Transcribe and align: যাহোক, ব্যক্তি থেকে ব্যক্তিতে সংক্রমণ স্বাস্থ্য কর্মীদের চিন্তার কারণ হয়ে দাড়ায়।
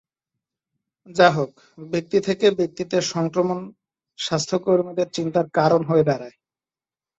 যাহোক, 1.09 1.51
ব্যক্তি 1.87 2.17
থেকে 2.27 2.45
ব্যক্তিতে 2.59 2.97
সংক্রমণ 3.13 3.59
স্বাস্থ্য 4.19 4.57
কর্মীদের 4.59 5.07
চিন্তার 5.11 5.45
কারণ 5.53 5.81
হয়ে 5.85 6.07
দাড়ায়। 6.09 6.35